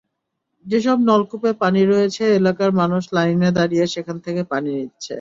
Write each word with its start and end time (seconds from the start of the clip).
যেসব 0.65 0.97
নলকূপে 1.09 1.51
পানি 1.61 1.81
রয়েছে, 1.85 2.23
এলাকার 2.39 2.71
মানুষ 2.81 3.03
লাইনে 3.13 3.49
দাঁড়িয়ে 3.57 3.85
সেখান 3.93 4.17
থেকে 4.25 4.41
পানি 4.51 4.69
নিচ্ছে। 4.77 5.09